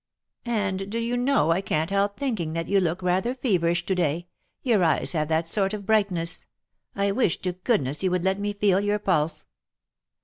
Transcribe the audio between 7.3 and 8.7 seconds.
to goodness you would let me